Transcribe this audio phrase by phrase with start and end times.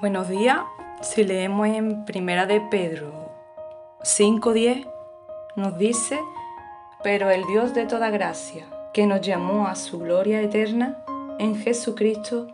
[0.00, 0.60] Buenos días.
[1.02, 3.12] Si leemos en Primera de Pedro
[4.02, 4.86] 5:10
[5.56, 6.18] nos dice,
[7.02, 10.96] pero el Dios de toda gracia, que nos llamó a su gloria eterna
[11.38, 12.46] en Jesucristo,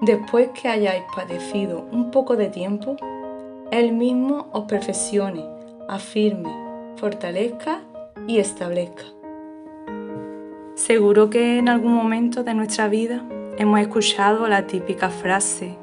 [0.00, 2.96] después que hayáis padecido un poco de tiempo,
[3.70, 5.44] Él mismo os perfeccione,
[5.86, 6.50] afirme,
[6.96, 7.82] fortalezca
[8.26, 9.04] y establezca.
[10.76, 13.22] Seguro que en algún momento de nuestra vida
[13.58, 15.76] hemos escuchado la típica frase,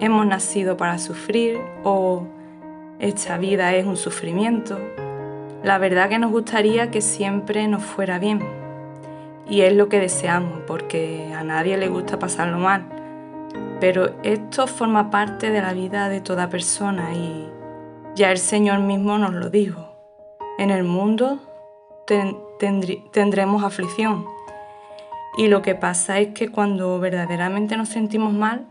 [0.00, 2.26] hemos nacido para sufrir o
[2.98, 4.78] esta vida es un sufrimiento.
[5.62, 8.40] La verdad que nos gustaría que siempre nos fuera bien.
[9.48, 12.86] Y es lo que deseamos, porque a nadie le gusta pasarlo mal.
[13.80, 17.48] Pero esto forma parte de la vida de toda persona y
[18.14, 19.90] ya el Señor mismo nos lo dijo.
[20.58, 21.38] En el mundo
[23.12, 24.26] tendremos aflicción.
[25.36, 28.66] Y lo que pasa es que cuando verdaderamente nos sentimos mal,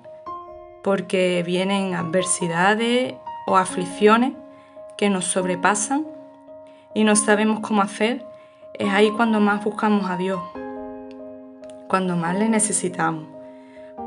[0.84, 4.34] porque vienen adversidades o aflicciones
[4.98, 6.06] que nos sobrepasan
[6.94, 8.26] y no sabemos cómo hacer,
[8.74, 10.40] es ahí cuando más buscamos a Dios,
[11.88, 13.26] cuando más le necesitamos,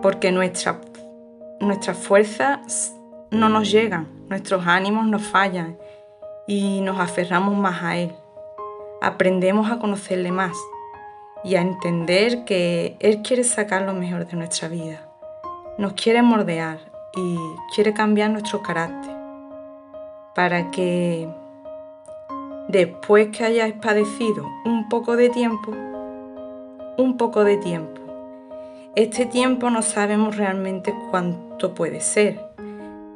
[0.01, 2.95] porque nuestras fuerzas
[3.31, 5.79] no nos llegan, nuestros ánimos nos fallan
[6.47, 8.13] y nos aferramos más a Él.
[9.01, 10.57] Aprendemos a conocerle más
[11.45, 15.12] y a entender que Él quiere sacar lo mejor de nuestra vida
[15.83, 16.79] nos quiere mordear
[17.17, 17.37] y
[17.75, 19.17] quiere cambiar nuestro carácter
[20.33, 21.29] para que
[22.69, 25.73] después que hayáis padecido un poco de tiempo,
[26.99, 28.01] un poco de tiempo,
[28.95, 32.41] este tiempo no sabemos realmente cuánto puede ser,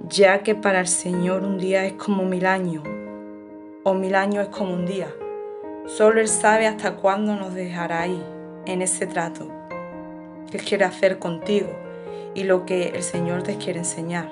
[0.08, 2.83] ya que para el Señor un día es como mil años
[3.84, 5.14] o mil años es como un día.
[5.86, 8.20] Solo Él sabe hasta cuándo nos dejará ahí,
[8.67, 9.47] en ese trato
[10.51, 11.86] que Él quiere hacer contigo
[12.37, 14.31] y lo que el Señor te quiere enseñar.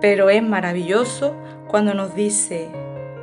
[0.00, 1.36] Pero es maravilloso
[1.68, 2.68] cuando nos dice,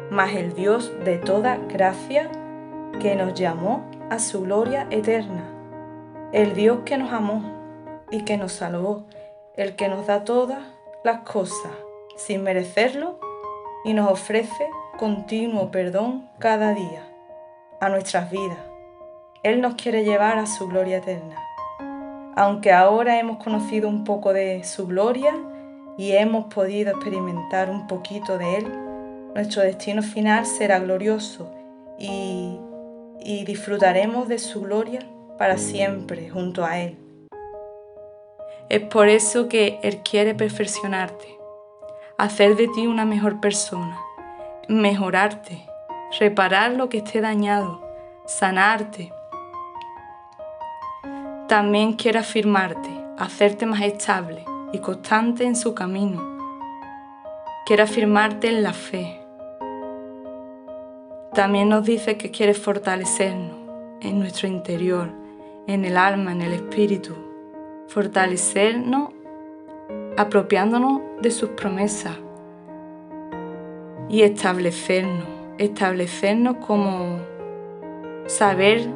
[0.09, 2.31] más el Dios de toda gracia
[3.01, 5.43] que nos llamó a su gloria eterna,
[6.31, 7.43] el Dios que nos amó
[8.09, 9.03] y que nos salvó,
[9.57, 10.59] el que nos da todas
[11.03, 11.71] las cosas
[12.15, 13.19] sin merecerlo
[13.83, 17.03] y nos ofrece continuo perdón cada día
[17.81, 18.57] a nuestras vidas.
[19.43, 21.48] Él nos quiere llevar a su gloria eterna
[22.35, 25.33] aunque ahora hemos conocido un poco de su gloria
[25.97, 28.67] y hemos podido experimentar un poquito de Él,
[29.35, 31.51] nuestro destino final será glorioso
[31.97, 32.59] y,
[33.45, 35.01] disfrutaremos de su gloria
[35.37, 36.97] para siempre junto a Él.
[38.69, 41.37] Es por eso que Él quiere perfeccionarte,
[42.17, 43.99] hacer de ti una mejor persona,
[44.67, 45.65] mejorarte,
[46.19, 47.81] reparar lo que esté dañado,
[48.25, 49.11] sanarte,
[51.49, 56.37] también quiere afirmarte, hacerte más estable y constante en su camino.
[57.65, 59.19] Quiere afirmarte en la fe.
[61.33, 63.57] También nos dice que quiere fortalecernos
[63.99, 65.09] en nuestro interior,
[65.65, 67.15] en el alma, en el espíritu.
[67.87, 69.09] Fortalecernos
[70.17, 72.15] apropiándonos de sus promesas
[74.07, 75.25] y establecernos,
[75.57, 77.17] establecernos como
[78.27, 78.87] saber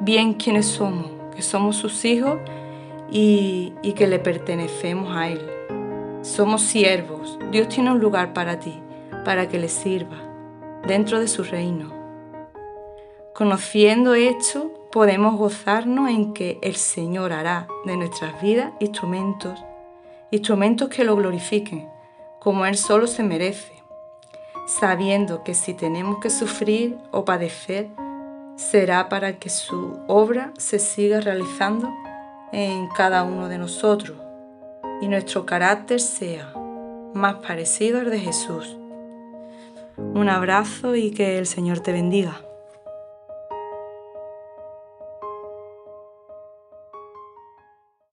[0.00, 2.38] bien quiénes somos que somos sus hijos
[3.10, 5.48] y, que le pertenecemos a Él.
[6.22, 7.38] Somos siervos.
[7.52, 8.82] Dios tiene un lugar para ti,
[9.24, 10.16] para que le sirva,
[10.86, 11.92] dentro de su reino.
[13.34, 19.62] Conociendo esto, podemos gozarnos en que el Señor hará de nuestras vidas instrumentos,
[20.30, 21.88] instrumentos que lo glorifiquen,
[22.40, 23.72] como Él solo se merece,
[24.66, 27.88] sabiendo que si tenemos que sufrir o padecer,
[28.56, 31.94] será para que su obra se siga realizando
[32.52, 34.16] en cada uno de nosotros
[35.00, 36.52] y nuestro carácter sea
[37.14, 38.76] más parecido al de Jesús.
[39.96, 42.40] Un abrazo y que el Señor te bendiga.